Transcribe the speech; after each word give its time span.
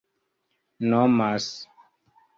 nomas 0.89 1.45